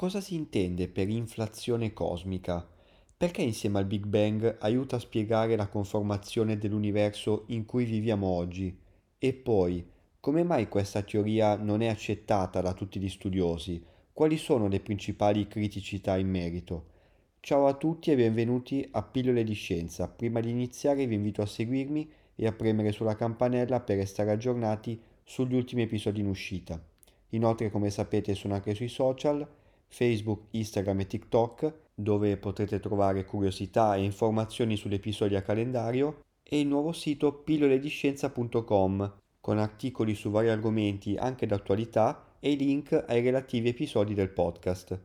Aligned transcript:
Cosa 0.00 0.22
si 0.22 0.34
intende 0.34 0.88
per 0.88 1.10
inflazione 1.10 1.92
cosmica? 1.92 2.66
Perché 3.14 3.42
insieme 3.42 3.80
al 3.80 3.84
Big 3.84 4.06
Bang 4.06 4.56
aiuta 4.60 4.96
a 4.96 4.98
spiegare 4.98 5.56
la 5.56 5.66
conformazione 5.66 6.56
dell'universo 6.56 7.44
in 7.48 7.66
cui 7.66 7.84
viviamo 7.84 8.26
oggi? 8.26 8.74
E 9.18 9.32
poi, 9.34 9.86
come 10.18 10.42
mai 10.42 10.68
questa 10.68 11.02
teoria 11.02 11.54
non 11.56 11.82
è 11.82 11.88
accettata 11.88 12.62
da 12.62 12.72
tutti 12.72 12.98
gli 12.98 13.10
studiosi? 13.10 13.84
Quali 14.10 14.38
sono 14.38 14.68
le 14.68 14.80
principali 14.80 15.46
criticità 15.46 16.16
in 16.16 16.30
merito? 16.30 16.84
Ciao 17.40 17.66
a 17.66 17.74
tutti 17.74 18.10
e 18.10 18.16
benvenuti 18.16 18.88
a 18.92 19.02
Pillole 19.02 19.44
di 19.44 19.52
Scienza. 19.52 20.08
Prima 20.08 20.40
di 20.40 20.48
iniziare 20.48 21.04
vi 21.06 21.16
invito 21.16 21.42
a 21.42 21.46
seguirmi 21.46 22.10
e 22.36 22.46
a 22.46 22.52
premere 22.52 22.92
sulla 22.92 23.16
campanella 23.16 23.80
per 23.80 23.98
restare 23.98 24.30
aggiornati 24.30 24.98
sugli 25.24 25.54
ultimi 25.54 25.82
episodi 25.82 26.20
in 26.20 26.28
uscita. 26.28 26.82
Inoltre, 27.32 27.70
come 27.70 27.90
sapete, 27.90 28.34
sono 28.34 28.54
anche 28.54 28.74
sui 28.74 28.88
social 28.88 29.46
Facebook, 29.90 30.46
Instagram 30.52 31.00
e 31.00 31.06
TikTok, 31.06 31.74
dove 31.94 32.36
potrete 32.38 32.80
trovare 32.80 33.24
curiosità 33.24 33.96
e 33.96 34.02
informazioni 34.02 34.76
sugli 34.76 34.94
episodi 34.94 35.34
a 35.34 35.42
calendario, 35.42 36.22
e 36.42 36.60
il 36.60 36.66
nuovo 36.66 36.92
sito 36.92 37.32
pillolediscienza.com, 37.32 39.14
con 39.40 39.58
articoli 39.58 40.14
su 40.14 40.30
vari 40.30 40.48
argomenti 40.48 41.16
anche 41.16 41.46
d'attualità 41.46 42.36
e 42.40 42.54
link 42.54 43.04
ai 43.06 43.20
relativi 43.20 43.68
episodi 43.68 44.14
del 44.14 44.30
podcast. 44.30 44.98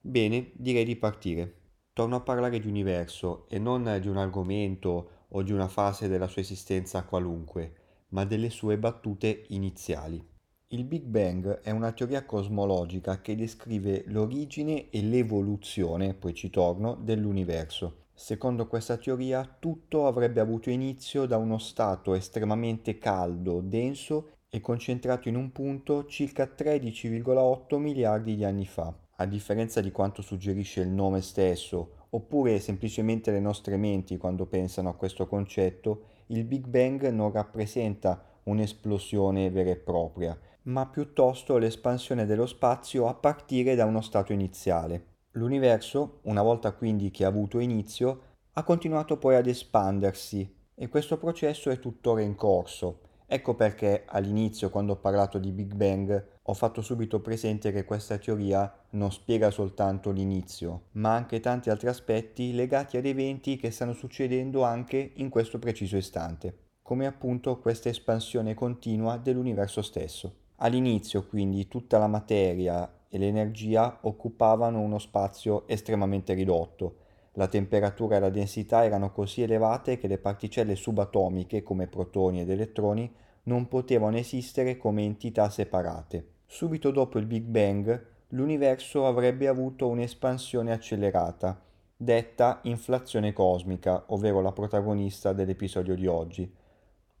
Bene, 0.00 0.50
direi 0.54 0.84
di 0.84 0.96
partire. 0.96 1.54
Torno 1.92 2.16
a 2.16 2.20
parlare 2.20 2.58
di 2.58 2.68
universo 2.68 3.46
e 3.48 3.58
non 3.58 3.98
di 4.00 4.08
un 4.08 4.16
argomento 4.16 5.10
o 5.28 5.42
di 5.42 5.52
una 5.52 5.68
fase 5.68 6.08
della 6.08 6.28
sua 6.28 6.42
esistenza 6.42 7.04
qualunque, 7.04 7.74
ma 8.08 8.24
delle 8.24 8.50
sue 8.50 8.78
battute 8.78 9.44
iniziali. 9.48 10.29
Il 10.72 10.84
Big 10.84 11.02
Bang 11.02 11.62
è 11.62 11.72
una 11.72 11.90
teoria 11.90 12.24
cosmologica 12.24 13.20
che 13.20 13.34
descrive 13.34 14.04
l'origine 14.06 14.88
e 14.90 15.02
l'evoluzione, 15.02 16.14
poi 16.14 16.32
ci 16.32 16.48
torno, 16.48 16.94
dell'universo. 16.94 18.04
Secondo 18.14 18.68
questa 18.68 18.96
teoria 18.96 19.56
tutto 19.58 20.06
avrebbe 20.06 20.38
avuto 20.38 20.70
inizio 20.70 21.26
da 21.26 21.38
uno 21.38 21.58
stato 21.58 22.14
estremamente 22.14 22.98
caldo, 22.98 23.60
denso 23.60 24.34
e 24.48 24.60
concentrato 24.60 25.28
in 25.28 25.34
un 25.34 25.50
punto 25.50 26.06
circa 26.06 26.44
13,8 26.44 27.76
miliardi 27.78 28.36
di 28.36 28.44
anni 28.44 28.64
fa. 28.64 28.94
A 29.16 29.26
differenza 29.26 29.80
di 29.80 29.90
quanto 29.90 30.22
suggerisce 30.22 30.82
il 30.82 30.90
nome 30.90 31.20
stesso, 31.20 32.06
oppure 32.10 32.60
semplicemente 32.60 33.32
le 33.32 33.40
nostre 33.40 33.76
menti 33.76 34.16
quando 34.18 34.46
pensano 34.46 34.90
a 34.90 34.94
questo 34.94 35.26
concetto, 35.26 36.02
il 36.26 36.44
Big 36.44 36.68
Bang 36.68 37.08
non 37.08 37.32
rappresenta 37.32 38.24
un'esplosione 38.44 39.50
vera 39.50 39.70
e 39.70 39.76
propria, 39.76 40.38
ma 40.62 40.86
piuttosto 40.86 41.58
l'espansione 41.58 42.26
dello 42.26 42.46
spazio 42.46 43.06
a 43.06 43.14
partire 43.14 43.74
da 43.74 43.84
uno 43.84 44.00
stato 44.00 44.32
iniziale. 44.32 45.06
L'universo, 45.32 46.18
una 46.22 46.42
volta 46.42 46.72
quindi 46.72 47.10
che 47.10 47.24
ha 47.24 47.28
avuto 47.28 47.58
inizio, 47.58 48.22
ha 48.52 48.64
continuato 48.64 49.16
poi 49.16 49.36
ad 49.36 49.46
espandersi 49.46 50.56
e 50.74 50.88
questo 50.88 51.18
processo 51.18 51.70
è 51.70 51.78
tuttora 51.78 52.20
in 52.20 52.34
corso. 52.34 53.00
Ecco 53.32 53.54
perché 53.54 54.02
all'inizio, 54.06 54.70
quando 54.70 54.94
ho 54.94 54.96
parlato 54.96 55.38
di 55.38 55.52
Big 55.52 55.74
Bang, 55.74 56.26
ho 56.42 56.54
fatto 56.54 56.82
subito 56.82 57.20
presente 57.20 57.70
che 57.70 57.84
questa 57.84 58.18
teoria 58.18 58.72
non 58.90 59.12
spiega 59.12 59.52
soltanto 59.52 60.10
l'inizio, 60.10 60.86
ma 60.92 61.14
anche 61.14 61.38
tanti 61.38 61.70
altri 61.70 61.86
aspetti 61.86 62.52
legati 62.52 62.96
ad 62.96 63.06
eventi 63.06 63.56
che 63.56 63.70
stanno 63.70 63.92
succedendo 63.92 64.64
anche 64.64 65.12
in 65.14 65.28
questo 65.28 65.60
preciso 65.60 65.96
istante, 65.96 66.70
come 66.82 67.06
appunto 67.06 67.60
questa 67.60 67.88
espansione 67.88 68.54
continua 68.54 69.16
dell'universo 69.16 69.80
stesso. 69.80 70.34
All'inizio 70.62 71.26
quindi 71.26 71.68
tutta 71.68 71.96
la 71.96 72.06
materia 72.06 72.90
e 73.08 73.16
l'energia 73.16 73.98
occupavano 74.02 74.80
uno 74.80 74.98
spazio 74.98 75.66
estremamente 75.66 76.34
ridotto. 76.34 76.96
La 77.34 77.46
temperatura 77.46 78.16
e 78.16 78.20
la 78.20 78.28
densità 78.28 78.84
erano 78.84 79.10
così 79.10 79.40
elevate 79.40 79.96
che 79.96 80.06
le 80.06 80.18
particelle 80.18 80.76
subatomiche 80.76 81.62
come 81.62 81.86
protoni 81.86 82.42
ed 82.42 82.50
elettroni 82.50 83.10
non 83.44 83.68
potevano 83.68 84.18
esistere 84.18 84.76
come 84.76 85.02
entità 85.02 85.48
separate. 85.48 86.26
Subito 86.44 86.90
dopo 86.90 87.18
il 87.18 87.24
Big 87.24 87.44
Bang 87.44 88.06
l'universo 88.28 89.06
avrebbe 89.06 89.48
avuto 89.48 89.88
un'espansione 89.88 90.72
accelerata, 90.72 91.58
detta 91.96 92.60
inflazione 92.64 93.32
cosmica, 93.32 94.04
ovvero 94.08 94.42
la 94.42 94.52
protagonista 94.52 95.32
dell'episodio 95.32 95.94
di 95.94 96.06
oggi. 96.06 96.54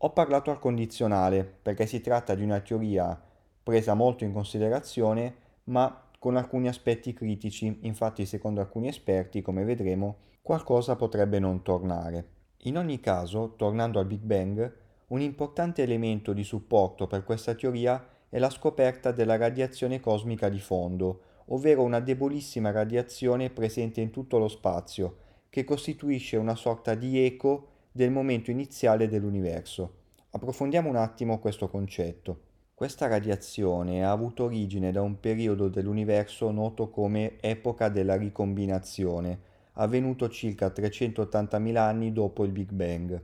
Ho 0.02 0.10
parlato 0.12 0.50
al 0.50 0.58
condizionale 0.58 1.44
perché 1.44 1.86
si 1.86 2.00
tratta 2.00 2.34
di 2.34 2.42
una 2.42 2.60
teoria 2.60 3.18
presa 3.62 3.94
molto 3.94 4.24
in 4.24 4.32
considerazione, 4.32 5.34
ma 5.64 6.08
con 6.18 6.36
alcuni 6.36 6.68
aspetti 6.68 7.12
critici, 7.12 7.78
infatti 7.82 8.26
secondo 8.26 8.60
alcuni 8.60 8.88
esperti, 8.88 9.42
come 9.42 9.64
vedremo, 9.64 10.16
qualcosa 10.42 10.96
potrebbe 10.96 11.38
non 11.38 11.62
tornare. 11.62 12.28
In 12.64 12.76
ogni 12.76 13.00
caso, 13.00 13.54
tornando 13.56 13.98
al 13.98 14.06
Big 14.06 14.20
Bang, 14.20 14.76
un 15.08 15.20
importante 15.20 15.82
elemento 15.82 16.32
di 16.32 16.44
supporto 16.44 17.06
per 17.06 17.24
questa 17.24 17.54
teoria 17.54 18.06
è 18.28 18.38
la 18.38 18.50
scoperta 18.50 19.12
della 19.12 19.36
radiazione 19.36 19.98
cosmica 19.98 20.48
di 20.48 20.60
fondo, 20.60 21.22
ovvero 21.46 21.82
una 21.82 22.00
debolissima 22.00 22.70
radiazione 22.70 23.50
presente 23.50 24.00
in 24.00 24.10
tutto 24.10 24.38
lo 24.38 24.48
spazio, 24.48 25.16
che 25.48 25.64
costituisce 25.64 26.36
una 26.36 26.54
sorta 26.54 26.94
di 26.94 27.24
eco 27.24 27.68
del 27.90 28.10
momento 28.10 28.50
iniziale 28.50 29.08
dell'universo. 29.08 29.94
Approfondiamo 30.30 30.88
un 30.88 30.96
attimo 30.96 31.40
questo 31.40 31.68
concetto. 31.68 32.42
Questa 32.80 33.08
radiazione 33.08 34.02
ha 34.02 34.10
avuto 34.10 34.44
origine 34.44 34.90
da 34.90 35.02
un 35.02 35.20
periodo 35.20 35.68
dell'universo 35.68 36.50
noto 36.50 36.88
come 36.88 37.38
epoca 37.38 37.90
della 37.90 38.16
ricombinazione, 38.16 39.38
avvenuto 39.72 40.30
circa 40.30 40.68
380.000 40.68 41.76
anni 41.76 42.10
dopo 42.14 42.42
il 42.42 42.52
Big 42.52 42.70
Bang. 42.70 43.22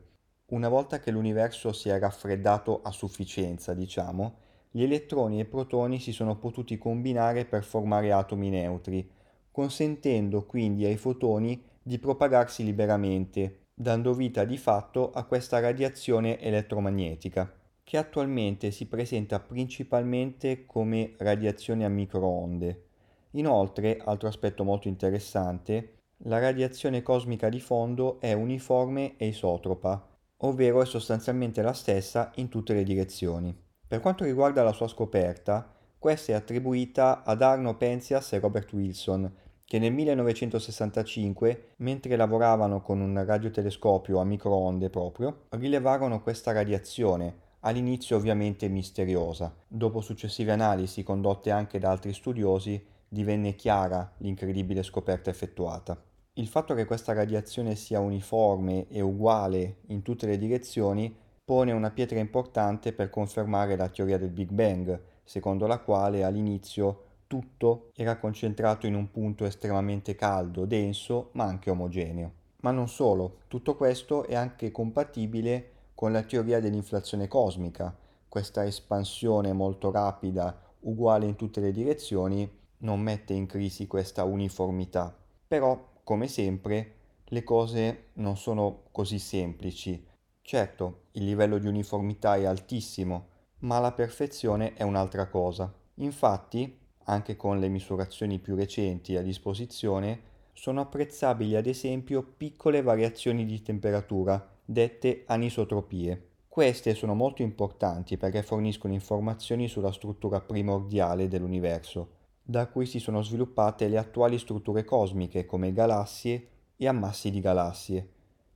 Una 0.53 0.69
volta 0.69 1.01
che 1.01 1.11
l'universo 1.11 1.73
si 1.73 1.89
è 1.89 1.99
raffreddato 1.99 2.83
a 2.83 2.91
sufficienza, 2.91 3.73
diciamo, 3.73 4.35
gli 4.71 4.83
elettroni 4.83 5.39
e 5.39 5.45
i 5.45 5.47
protoni 5.47 6.01
si 6.01 6.13
sono 6.13 6.37
potuti 6.37 6.77
combinare 6.77 7.47
per 7.47 7.65
formare 7.65 8.13
atomi 8.13 8.51
neutri, 8.51 9.11
consentendo 9.51 10.45
quindi 10.45 10.85
ai 10.85 10.99
fotoni 10.99 11.65
di 11.83 11.99
propagarsi 11.99 12.63
liberamente, 12.63 13.61
dando 13.73 14.13
vita 14.13 14.45
di 14.45 14.59
fatto 14.59 15.13
a 15.13 15.25
questa 15.25 15.61
radiazione 15.61 16.39
elettromagnetica 16.41 17.56
che 17.87 17.99
attualmente 17.99 18.73
si 18.73 18.87
presenta 18.87 19.39
principalmente 19.39 20.67
come 20.67 21.15
radiazione 21.19 21.85
a 21.85 21.89
microonde. 21.89 22.87
Inoltre, 23.33 23.99
altro 24.05 24.27
aspetto 24.27 24.65
molto 24.65 24.89
interessante, 24.89 25.99
la 26.25 26.41
radiazione 26.41 27.03
cosmica 27.03 27.49
di 27.49 27.61
fondo 27.61 28.19
è 28.19 28.33
uniforme 28.33 29.17
e 29.17 29.29
isotropa, 29.29 30.05
ovvero 30.39 30.83
è 30.83 30.85
sostanzialmente 30.85 31.63
la 31.63 31.73
stessa 31.73 32.33
in 32.37 32.49
tutte 32.49 32.75
le 32.75 32.83
direzioni. 32.83 33.57
Per 33.87 34.01
quanto 34.01 34.25
riguarda 34.25 34.65
la 34.65 34.73
sua 34.73 34.89
scoperta, 34.89 35.73
questa 35.97 36.33
è 36.33 36.35
attribuita 36.35 37.23
ad 37.23 37.41
Arno 37.41 37.77
Penzias 37.77 38.33
e 38.33 38.41
Robert 38.41 38.73
Wilson, 38.73 39.33
che 39.65 39.79
nel 39.79 39.93
1965, 39.93 41.75
mentre 41.77 42.17
lavoravano 42.17 42.83
con 42.83 43.01
un 43.01 43.25
radiotelescopio 43.25 44.19
a 44.19 44.25
microonde 44.25 44.91
proprio, 44.91 45.45
rilevarono 45.51 46.21
questa 46.21 46.51
radiazione, 46.51 47.45
all'inizio 47.67 48.17
ovviamente 48.17 48.69
misteriosa. 48.69 49.53
Dopo 49.67 50.01
successive 50.01 50.53
analisi 50.53 51.03
condotte 51.03 51.51
anche 51.51 51.81
da 51.81 51.91
altri 51.91 52.13
studiosi, 52.13 52.83
divenne 53.09 53.57
chiara 53.57 54.13
l'incredibile 54.19 54.85
scoperta 54.85 55.31
effettuata. 55.31 56.01
Il 56.35 56.47
fatto 56.47 56.75
che 56.75 56.85
questa 56.85 57.13
radiazione 57.13 57.75
sia 57.75 57.99
uniforme 57.99 58.87
e 58.89 59.01
uguale 59.01 59.79
in 59.89 60.03
tutte 60.03 60.27
le 60.27 60.39
direzioni 60.39 61.15
pone 61.45 61.73
una 61.73 61.91
pietra 61.91 62.21
importante 62.21 62.93
per 62.93 63.11
confermare 63.11 63.77
la 63.77 63.89
teoria 63.89 64.19
del 64.19 64.31
Big 64.31 64.51
Bang, 64.51 65.01
secondo 65.25 65.67
la 65.67 65.79
quale 65.79 66.23
all'inizio 66.23 67.03
tutto 67.27 67.91
era 67.97 68.17
concentrato 68.19 68.87
in 68.87 68.95
un 68.95 69.11
punto 69.11 69.45
estremamente 69.45 70.15
caldo, 70.15 70.67
denso, 70.67 71.31
ma 71.33 71.45
anche 71.45 71.71
omogeneo. 71.71 72.33
Ma 72.61 72.71
non 72.71 72.89
solo, 72.89 73.39
tutto 73.49 73.75
questo 73.75 74.25
è 74.25 74.37
anche 74.37 74.71
compatibile 74.71 75.71
con 75.97 76.13
la 76.13 76.23
teoria 76.23 76.61
dell'inflazione 76.61 77.27
cosmica, 77.27 77.97
questa 78.29 78.67
espansione 78.67 79.55
molto 79.55 79.91
rapida, 79.91 80.55
uguale 80.81 81.25
in 81.25 81.37
tutte 81.37 81.59
le 81.61 81.73
direzioni, 81.73 82.47
non 82.81 83.01
mette 83.01 83.33
in 83.33 83.47
crisi 83.47 83.87
questa 83.87 84.23
uniformità. 84.25 85.17
Però, 85.49 85.93
come 86.05 86.29
sempre, 86.29 86.97
le 87.25 87.43
cose 87.43 88.09
non 88.17 88.37
sono 88.37 88.83
così 88.93 89.19
semplici. 89.19 90.07
Certo, 90.43 91.05
il 91.13 91.25
livello 91.25 91.57
di 91.57 91.67
uniformità 91.67 92.37
è 92.37 92.45
altissimo, 92.45 93.29
ma 93.61 93.79
la 93.79 93.93
perfezione 93.93 94.75
è 94.75 94.83
un'altra 94.83 95.29
cosa. 95.29 95.73
Infatti, 95.95 96.79
anche 97.05 97.37
con 97.37 97.59
le 97.59 97.69
misurazioni 97.69 98.39
più 98.39 98.55
recenti 98.55 99.17
a 99.17 99.23
disposizione, 99.23 100.35
sono 100.53 100.83
apprezzabili 100.83 101.57
ad 101.57 101.67
esempio 101.67 102.23
piccole 102.23 102.83
variazioni 102.83 103.47
di 103.47 103.63
temperatura, 103.63 104.56
dette 104.69 105.23
anisotropie. 105.27 106.31
Queste 106.49 106.95
sono 106.95 107.15
molto 107.15 107.43
importanti 107.43 108.17
perché 108.17 108.43
forniscono 108.43 108.93
informazioni 108.93 109.69
sulla 109.69 109.93
struttura 109.93 110.41
primordiale 110.41 111.29
dell'universo, 111.29 112.15
da 112.43 112.67
cui 112.67 112.85
si 112.85 112.99
sono 112.99 113.23
sviluppate 113.23 113.87
le 113.87 113.97
attuali 113.97 114.39
strutture 114.39 114.85
cosmiche 114.85 115.47
come 115.47 115.73
galassie 115.73 116.49
e 116.77 116.89
ammassi 116.89 117.31
di 117.31 117.41
galassie. 117.41 118.09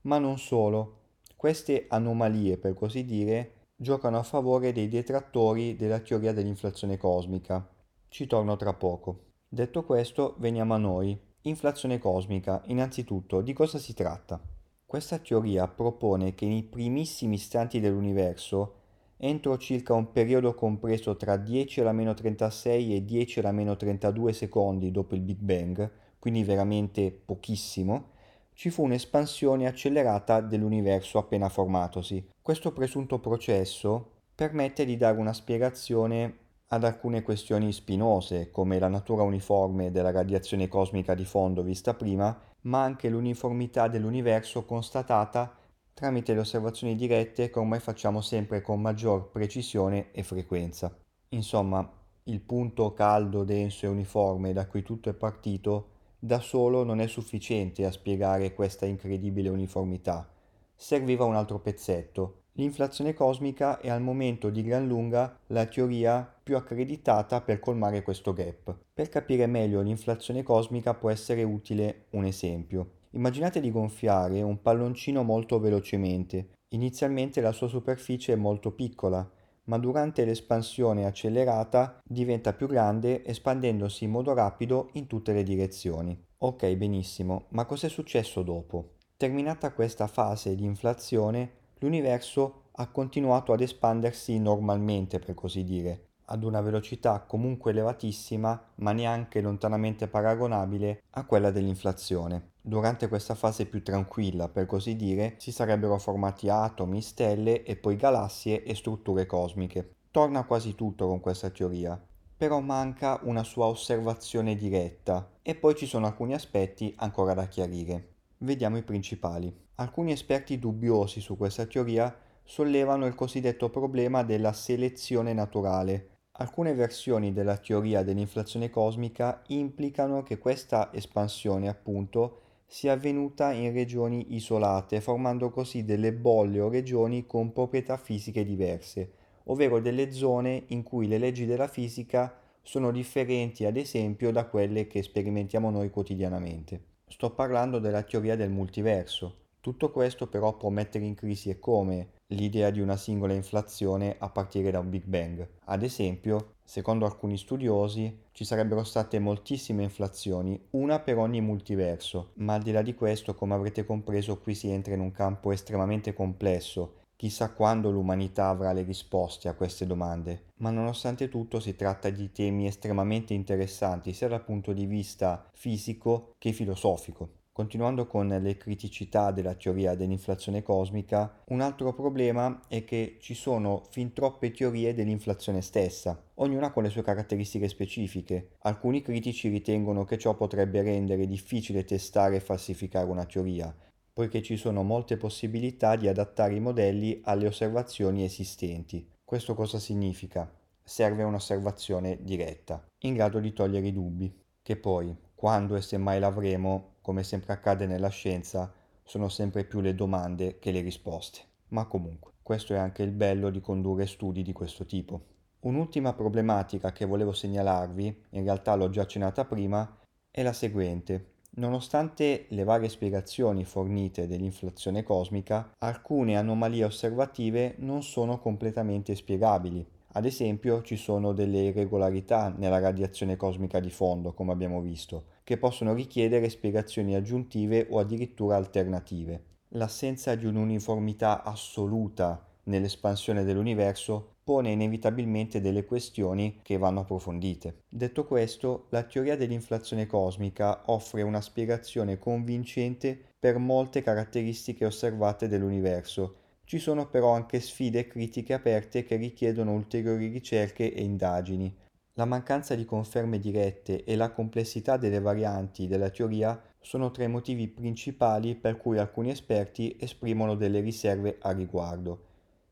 Ma 0.02 0.18
non 0.18 0.38
solo. 0.38 0.96
Queste 1.36 1.86
anomalie, 1.88 2.58
per 2.58 2.74
così 2.74 3.04
dire, 3.04 3.68
giocano 3.76 4.18
a 4.18 4.22
favore 4.22 4.72
dei 4.72 4.88
detrattori 4.88 5.76
della 5.76 6.00
teoria 6.00 6.32
dell'inflazione 6.32 6.96
cosmica. 6.96 7.66
Ci 8.08 8.26
torno 8.26 8.56
tra 8.56 8.74
poco. 8.74 9.26
Detto 9.48 9.84
questo, 9.84 10.34
veniamo 10.38 10.74
a 10.74 10.78
noi. 10.78 11.18
Inflazione 11.42 11.98
cosmica, 11.98 12.62
innanzitutto, 12.66 13.40
di 13.40 13.52
cosa 13.52 13.78
si 13.78 13.94
tratta? 13.94 14.49
Questa 14.90 15.18
teoria 15.18 15.68
propone 15.68 16.34
che 16.34 16.46
nei 16.46 16.64
primissimi 16.64 17.36
istanti 17.36 17.78
dell'universo, 17.78 18.74
entro 19.18 19.56
circa 19.56 19.94
un 19.94 20.10
periodo 20.10 20.52
compreso 20.52 21.14
tra 21.14 21.36
10 21.36 21.82
alla 21.82 21.92
meno 21.92 22.12
36 22.12 22.96
e 22.96 23.04
10 23.04 23.38
alla 23.38 23.52
meno 23.52 23.76
32 23.76 24.32
secondi 24.32 24.90
dopo 24.90 25.14
il 25.14 25.20
Big 25.20 25.38
Bang, 25.38 25.88
quindi 26.18 26.42
veramente 26.42 27.12
pochissimo, 27.12 28.08
ci 28.52 28.70
fu 28.70 28.82
un'espansione 28.82 29.68
accelerata 29.68 30.40
dell'universo 30.40 31.18
appena 31.18 31.48
formatosi. 31.48 32.28
Questo 32.42 32.72
presunto 32.72 33.20
processo 33.20 34.14
permette 34.34 34.84
di 34.84 34.96
dare 34.96 35.20
una 35.20 35.32
spiegazione 35.32 36.38
ad 36.66 36.82
alcune 36.82 37.22
questioni 37.22 37.72
spinose, 37.72 38.50
come 38.50 38.80
la 38.80 38.88
natura 38.88 39.22
uniforme 39.22 39.92
della 39.92 40.10
radiazione 40.10 40.66
cosmica 40.66 41.14
di 41.14 41.24
fondo 41.24 41.62
vista 41.62 41.94
prima, 41.94 42.36
ma 42.62 42.82
anche 42.82 43.08
l'uniformità 43.08 43.88
dell'universo 43.88 44.64
constatata 44.64 45.56
tramite 45.94 46.32
le 46.32 46.40
osservazioni 46.40 46.96
dirette 46.96 47.50
che 47.50 47.58
ormai 47.58 47.80
facciamo 47.80 48.20
sempre 48.20 48.62
con 48.62 48.80
maggior 48.80 49.30
precisione 49.30 50.12
e 50.12 50.22
frequenza. 50.22 50.94
Insomma, 51.30 51.88
il 52.24 52.40
punto 52.40 52.92
caldo, 52.92 53.44
denso 53.44 53.86
e 53.86 53.88
uniforme 53.88 54.52
da 54.52 54.66
cui 54.66 54.82
tutto 54.82 55.08
è 55.10 55.14
partito 55.14 55.88
da 56.18 56.40
solo 56.40 56.84
non 56.84 57.00
è 57.00 57.06
sufficiente 57.06 57.86
a 57.86 57.90
spiegare 57.90 58.52
questa 58.52 58.84
incredibile 58.84 59.48
uniformità. 59.48 60.30
Serviva 60.74 61.24
un 61.24 61.34
altro 61.34 61.58
pezzetto. 61.60 62.39
L'inflazione 62.54 63.14
cosmica 63.14 63.80
è 63.80 63.88
al 63.88 64.02
momento 64.02 64.50
di 64.50 64.62
gran 64.62 64.86
lunga 64.86 65.38
la 65.48 65.66
teoria 65.66 66.30
più 66.42 66.56
accreditata 66.56 67.40
per 67.40 67.60
colmare 67.60 68.02
questo 68.02 68.32
gap. 68.32 68.76
Per 68.92 69.08
capire 69.08 69.46
meglio 69.46 69.80
l'inflazione 69.80 70.42
cosmica 70.42 70.94
può 70.94 71.10
essere 71.10 71.42
utile 71.42 72.06
un 72.10 72.24
esempio. 72.24 72.98
Immaginate 73.10 73.60
di 73.60 73.70
gonfiare 73.70 74.42
un 74.42 74.60
palloncino 74.60 75.22
molto 75.22 75.58
velocemente. 75.58 76.50
Inizialmente 76.70 77.40
la 77.40 77.52
sua 77.52 77.68
superficie 77.68 78.34
è 78.34 78.36
molto 78.36 78.72
piccola, 78.72 79.28
ma 79.64 79.78
durante 79.78 80.24
l'espansione 80.24 81.06
accelerata 81.06 82.00
diventa 82.04 82.52
più 82.52 82.66
grande 82.66 83.24
espandendosi 83.24 84.04
in 84.04 84.10
modo 84.10 84.34
rapido 84.34 84.90
in 84.94 85.06
tutte 85.06 85.32
le 85.32 85.42
direzioni. 85.42 86.20
Ok, 86.38 86.74
benissimo, 86.74 87.46
ma 87.50 87.64
cos'è 87.64 87.88
successo 87.88 88.42
dopo? 88.42 88.94
Terminata 89.16 89.72
questa 89.72 90.06
fase 90.06 90.54
di 90.54 90.64
inflazione, 90.64 91.58
l'universo 91.80 92.62
ha 92.72 92.86
continuato 92.88 93.52
ad 93.52 93.60
espandersi 93.60 94.38
normalmente, 94.38 95.18
per 95.18 95.34
così 95.34 95.64
dire, 95.64 96.06
ad 96.26 96.44
una 96.44 96.60
velocità 96.60 97.20
comunque 97.20 97.72
elevatissima, 97.72 98.62
ma 98.76 98.92
neanche 98.92 99.40
lontanamente 99.40 100.06
paragonabile 100.06 101.02
a 101.10 101.24
quella 101.24 101.50
dell'inflazione. 101.50 102.52
Durante 102.60 103.08
questa 103.08 103.34
fase 103.34 103.66
più 103.66 103.82
tranquilla, 103.82 104.48
per 104.48 104.66
così 104.66 104.94
dire, 104.94 105.34
si 105.38 105.50
sarebbero 105.50 105.98
formati 105.98 106.48
atomi, 106.48 107.02
stelle 107.02 107.64
e 107.64 107.76
poi 107.76 107.96
galassie 107.96 108.62
e 108.62 108.74
strutture 108.74 109.26
cosmiche. 109.26 109.94
Torna 110.10 110.44
quasi 110.44 110.74
tutto 110.74 111.06
con 111.06 111.20
questa 111.20 111.50
teoria, 111.50 112.00
però 112.36 112.60
manca 112.60 113.20
una 113.24 113.42
sua 113.42 113.66
osservazione 113.66 114.56
diretta 114.56 115.30
e 115.42 115.54
poi 115.54 115.74
ci 115.74 115.86
sono 115.86 116.06
alcuni 116.06 116.34
aspetti 116.34 116.94
ancora 116.98 117.34
da 117.34 117.46
chiarire. 117.46 118.08
Vediamo 118.38 118.76
i 118.76 118.82
principali. 118.82 119.54
Alcuni 119.80 120.12
esperti 120.12 120.58
dubbiosi 120.58 121.20
su 121.20 121.36
questa 121.36 121.66
teoria 121.66 122.14
sollevano 122.44 123.06
il 123.06 123.14
cosiddetto 123.14 123.70
problema 123.70 124.22
della 124.22 124.52
selezione 124.52 125.32
naturale, 125.32 126.10
Alcune 126.40 126.72
versioni 126.72 127.34
della 127.34 127.58
teoria 127.58 128.02
dell'inflazione 128.02 128.70
cosmica 128.70 129.42
implicano 129.48 130.22
che 130.22 130.38
questa 130.38 130.90
espansione, 130.90 131.68
appunto, 131.68 132.40
sia 132.66 132.92
avvenuta 132.92 133.52
in 133.52 133.74
regioni 133.74 134.34
isolate, 134.34 135.02
formando 135.02 135.50
così 135.50 135.84
delle 135.84 136.14
bolle 136.14 136.60
o 136.60 136.70
regioni 136.70 137.26
con 137.26 137.52
proprietà 137.52 137.98
fisiche 137.98 138.42
diverse, 138.42 139.12
ovvero 139.44 139.80
delle 139.80 140.12
zone 140.12 140.64
in 140.68 140.82
cui 140.82 141.08
le 141.08 141.18
leggi 141.18 141.44
della 141.44 141.68
fisica 141.68 142.40
sono 142.62 142.90
differenti, 142.90 143.66
ad 143.66 143.76
esempio, 143.76 144.32
da 144.32 144.46
quelle 144.46 144.86
che 144.86 145.02
sperimentiamo 145.02 145.68
noi 145.68 145.90
quotidianamente. 145.90 146.84
Sto 147.06 147.34
parlando 147.34 147.78
della 147.78 148.02
teoria 148.02 148.34
del 148.34 148.50
multiverso. 148.50 149.40
Tutto 149.60 149.90
questo 149.90 150.26
però 150.26 150.56
può 150.56 150.70
mettere 150.70 151.04
in 151.04 151.14
crisi 151.14 151.50
e 151.50 151.58
come 151.58 152.12
l'idea 152.28 152.70
di 152.70 152.80
una 152.80 152.96
singola 152.96 153.34
inflazione 153.34 154.16
a 154.18 154.30
partire 154.30 154.70
da 154.70 154.78
un 154.78 154.88
Big 154.88 155.04
Bang. 155.04 155.46
Ad 155.66 155.82
esempio, 155.82 156.54
secondo 156.64 157.04
alcuni 157.04 157.36
studiosi, 157.36 158.22
ci 158.32 158.44
sarebbero 158.44 158.84
state 158.84 159.18
moltissime 159.18 159.82
inflazioni, 159.82 160.58
una 160.70 160.98
per 161.00 161.18
ogni 161.18 161.42
multiverso, 161.42 162.30
ma 162.36 162.54
al 162.54 162.62
di 162.62 162.72
là 162.72 162.80
di 162.80 162.94
questo, 162.94 163.34
come 163.34 163.52
avrete 163.52 163.84
compreso, 163.84 164.38
qui 164.38 164.54
si 164.54 164.70
entra 164.70 164.94
in 164.94 165.00
un 165.00 165.12
campo 165.12 165.52
estremamente 165.52 166.14
complesso. 166.14 166.94
Chissà 167.16 167.52
quando 167.52 167.90
l'umanità 167.90 168.48
avrà 168.48 168.72
le 168.72 168.82
risposte 168.82 169.48
a 169.48 169.54
queste 169.54 169.84
domande, 169.84 170.44
ma 170.60 170.70
nonostante 170.70 171.28
tutto 171.28 171.60
si 171.60 171.76
tratta 171.76 172.08
di 172.08 172.32
temi 172.32 172.66
estremamente 172.66 173.34
interessanti 173.34 174.14
sia 174.14 174.28
dal 174.28 174.42
punto 174.42 174.72
di 174.72 174.86
vista 174.86 175.46
fisico 175.52 176.32
che 176.38 176.52
filosofico. 176.52 177.39
Continuando 177.60 178.06
con 178.06 178.26
le 178.26 178.56
criticità 178.56 179.32
della 179.32 179.52
teoria 179.52 179.94
dell'inflazione 179.94 180.62
cosmica, 180.62 181.42
un 181.48 181.60
altro 181.60 181.92
problema 181.92 182.62
è 182.68 182.84
che 182.84 183.18
ci 183.20 183.34
sono 183.34 183.82
fin 183.90 184.14
troppe 184.14 184.50
teorie 184.50 184.94
dell'inflazione 184.94 185.60
stessa, 185.60 186.18
ognuna 186.36 186.70
con 186.70 186.84
le 186.84 186.88
sue 186.88 187.02
caratteristiche 187.02 187.68
specifiche. 187.68 188.52
Alcuni 188.60 189.02
critici 189.02 189.50
ritengono 189.50 190.06
che 190.06 190.16
ciò 190.16 190.34
potrebbe 190.36 190.80
rendere 190.80 191.26
difficile 191.26 191.84
testare 191.84 192.36
e 192.36 192.40
falsificare 192.40 193.10
una 193.10 193.26
teoria, 193.26 193.76
poiché 194.10 194.40
ci 194.40 194.56
sono 194.56 194.82
molte 194.82 195.18
possibilità 195.18 195.96
di 195.96 196.08
adattare 196.08 196.54
i 196.54 196.60
modelli 196.60 197.20
alle 197.24 197.46
osservazioni 197.46 198.24
esistenti. 198.24 199.06
Questo 199.22 199.52
cosa 199.52 199.78
significa? 199.78 200.50
Serve 200.82 201.24
un'osservazione 201.24 202.20
diretta, 202.22 202.82
in 203.00 203.12
grado 203.12 203.38
di 203.38 203.52
togliere 203.52 203.88
i 203.88 203.92
dubbi, 203.92 204.34
che 204.62 204.76
poi, 204.76 205.14
quando 205.34 205.76
e 205.76 205.82
se 205.82 205.98
mai 205.98 206.20
l'avremo, 206.20 206.96
come 207.10 207.24
sempre 207.24 207.54
accade 207.54 207.88
nella 207.88 208.08
scienza, 208.08 208.72
sono 209.02 209.28
sempre 209.28 209.64
più 209.64 209.80
le 209.80 209.96
domande 209.96 210.60
che 210.60 210.70
le 210.70 210.80
risposte. 210.80 211.40
Ma 211.70 211.86
comunque, 211.86 212.34
questo 212.40 212.72
è 212.72 212.76
anche 212.76 213.02
il 213.02 213.10
bello 213.10 213.50
di 213.50 213.60
condurre 213.60 214.06
studi 214.06 214.44
di 214.44 214.52
questo 214.52 214.86
tipo. 214.86 215.20
Un'ultima 215.62 216.12
problematica 216.12 216.92
che 216.92 217.06
volevo 217.06 217.32
segnalarvi, 217.32 218.26
in 218.30 218.44
realtà 218.44 218.76
l'ho 218.76 218.90
già 218.90 219.02
accennata 219.02 219.44
prima, 219.44 219.98
è 220.30 220.44
la 220.44 220.52
seguente. 220.52 221.38
Nonostante 221.56 222.46
le 222.50 222.62
varie 222.62 222.88
spiegazioni 222.88 223.64
fornite 223.64 224.28
dell'inflazione 224.28 225.02
cosmica, 225.02 225.72
alcune 225.78 226.36
anomalie 226.36 226.84
osservative 226.84 227.74
non 227.78 228.04
sono 228.04 228.38
completamente 228.38 229.16
spiegabili. 229.16 229.84
Ad 230.12 230.26
esempio, 230.26 230.82
ci 230.82 230.96
sono 230.96 231.32
delle 231.32 231.58
irregolarità 231.58 232.54
nella 232.56 232.78
radiazione 232.78 233.34
cosmica 233.34 233.80
di 233.80 233.90
fondo, 233.90 234.32
come 234.32 234.52
abbiamo 234.52 234.80
visto, 234.80 235.24
che 235.50 235.58
possono 235.58 235.94
richiedere 235.94 236.48
spiegazioni 236.48 237.16
aggiuntive 237.16 237.88
o 237.90 237.98
addirittura 237.98 238.54
alternative. 238.54 239.46
L'assenza 239.70 240.36
di 240.36 240.46
un'uniformità 240.46 241.42
assoluta 241.42 242.46
nell'espansione 242.66 243.42
dell'universo 243.42 244.34
pone 244.44 244.70
inevitabilmente 244.70 245.60
delle 245.60 245.84
questioni 245.84 246.60
che 246.62 246.78
vanno 246.78 247.00
approfondite. 247.00 247.82
Detto 247.88 248.26
questo, 248.26 248.86
la 248.90 249.02
teoria 249.02 249.36
dell'inflazione 249.36 250.06
cosmica 250.06 250.82
offre 250.86 251.22
una 251.22 251.40
spiegazione 251.40 252.16
convincente 252.16 253.18
per 253.36 253.58
molte 253.58 254.02
caratteristiche 254.02 254.86
osservate 254.86 255.48
dell'universo. 255.48 256.36
Ci 256.62 256.78
sono 256.78 257.08
però 257.08 257.32
anche 257.32 257.58
sfide 257.58 258.06
critiche 258.06 258.52
aperte 258.52 259.02
che 259.02 259.16
richiedono 259.16 259.72
ulteriori 259.72 260.28
ricerche 260.28 260.94
e 260.94 261.02
indagini. 261.02 261.76
La 262.20 262.26
mancanza 262.26 262.74
di 262.74 262.84
conferme 262.84 263.38
dirette 263.38 264.04
e 264.04 264.14
la 264.14 264.30
complessità 264.30 264.98
delle 264.98 265.20
varianti 265.20 265.86
della 265.86 266.10
teoria 266.10 266.62
sono 266.78 267.10
tra 267.10 267.24
i 267.24 267.28
motivi 267.28 267.66
principali 267.66 268.56
per 268.56 268.76
cui 268.76 268.98
alcuni 268.98 269.30
esperti 269.30 269.96
esprimono 269.98 270.54
delle 270.54 270.80
riserve 270.80 271.38
a 271.40 271.50
riguardo. 271.52 272.24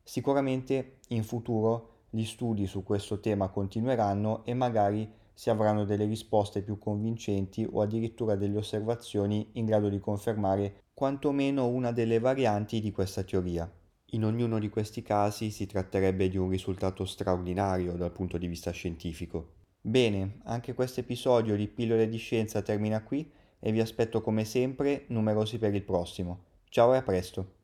Sicuramente 0.02 0.98
in 1.08 1.24
futuro 1.24 1.92
gli 2.10 2.24
studi 2.24 2.66
su 2.66 2.82
questo 2.82 3.20
tema 3.20 3.48
continueranno 3.48 4.44
e 4.44 4.52
magari 4.52 5.10
si 5.32 5.48
avranno 5.48 5.86
delle 5.86 6.04
risposte 6.04 6.60
più 6.60 6.78
convincenti 6.78 7.66
o 7.66 7.80
addirittura 7.80 8.34
delle 8.34 8.58
osservazioni 8.58 9.48
in 9.52 9.64
grado 9.64 9.88
di 9.88 9.98
confermare 9.98 10.82
quantomeno 10.92 11.68
una 11.68 11.90
delle 11.90 12.18
varianti 12.18 12.82
di 12.82 12.92
questa 12.92 13.22
teoria. 13.22 13.77
In 14.12 14.24
ognuno 14.24 14.58
di 14.58 14.70
questi 14.70 15.02
casi 15.02 15.50
si 15.50 15.66
tratterebbe 15.66 16.30
di 16.30 16.38
un 16.38 16.48
risultato 16.48 17.04
straordinario 17.04 17.92
dal 17.92 18.10
punto 18.10 18.38
di 18.38 18.46
vista 18.46 18.70
scientifico. 18.70 19.56
Bene, 19.82 20.38
anche 20.44 20.72
questo 20.72 21.00
episodio 21.00 21.54
di 21.56 21.68
Pillole 21.68 22.08
di 22.08 22.16
Scienza 22.16 22.62
termina 22.62 23.02
qui 23.02 23.30
e 23.58 23.70
vi 23.70 23.80
aspetto 23.80 24.22
come 24.22 24.46
sempre 24.46 25.04
numerosi 25.08 25.58
per 25.58 25.74
il 25.74 25.82
prossimo. 25.82 26.44
Ciao 26.70 26.94
e 26.94 26.96
a 26.96 27.02
presto! 27.02 27.56